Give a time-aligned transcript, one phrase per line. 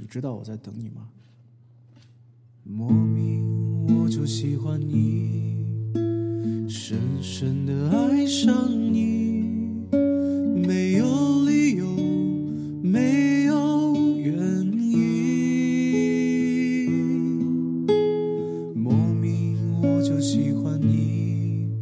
[0.00, 1.08] 你知道我在等你吗？
[2.62, 3.44] 莫名
[3.88, 5.90] 我就喜欢你，
[6.68, 9.42] 深深的爱上你，
[10.54, 11.84] 没有理由，
[12.80, 14.36] 没有原
[14.80, 14.94] 因。
[18.76, 21.76] 莫名我就喜欢你，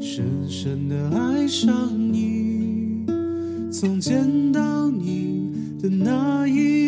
[0.00, 1.72] 深深的爱上
[2.12, 3.06] 你，
[3.70, 6.87] 从见到你的那一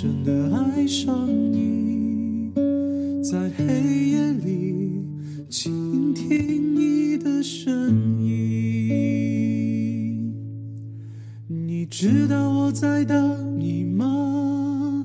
[0.00, 2.52] 深的爱上你，
[3.20, 3.64] 在黑
[4.10, 5.02] 夜里
[5.50, 8.32] 倾听你的声音。
[11.48, 15.04] 你知道我在等你吗？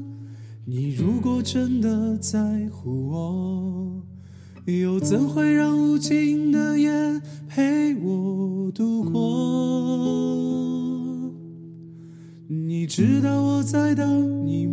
[0.64, 2.40] 你如果真的在
[2.70, 4.04] 乎我，
[4.66, 6.92] 又怎会让无尽的夜
[7.50, 10.54] 陪我度过？
[12.48, 14.73] 你知道我在等你吗？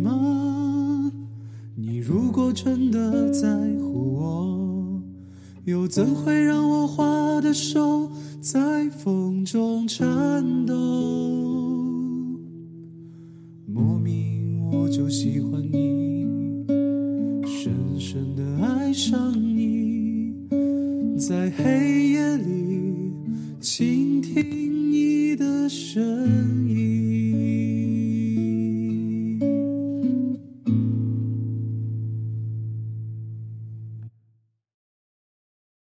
[2.53, 3.47] 真的在
[3.79, 5.01] 乎我，
[5.65, 10.73] 又怎会让我花的手在风中颤抖？
[13.65, 16.25] 莫名我就喜欢你，
[17.45, 20.33] 深深的爱上你，
[21.17, 23.13] 在黑夜里
[23.61, 26.01] 倾听你的声
[26.67, 26.80] 音